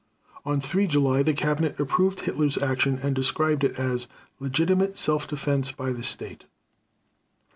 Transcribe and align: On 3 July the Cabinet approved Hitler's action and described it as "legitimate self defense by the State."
On 0.45 0.59
3 0.59 0.87
July 0.87 1.21
the 1.21 1.31
Cabinet 1.35 1.79
approved 1.79 2.21
Hitler's 2.21 2.57
action 2.57 2.97
and 3.03 3.13
described 3.13 3.63
it 3.63 3.75
as 3.79 4.07
"legitimate 4.39 4.97
self 4.97 5.27
defense 5.27 5.71
by 5.71 5.91
the 5.91 6.01
State." 6.01 6.45